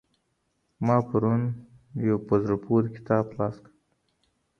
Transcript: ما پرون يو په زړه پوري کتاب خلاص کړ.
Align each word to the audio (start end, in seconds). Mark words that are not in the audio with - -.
ما 0.85 0.97
پرون 1.07 1.41
يو 2.07 2.15
په 2.27 2.33
زړه 2.43 2.55
پوري 2.63 2.89
کتاب 2.97 3.23
خلاص 3.31 3.55
کړ. 3.63 3.69